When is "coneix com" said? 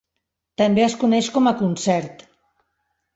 1.03-1.49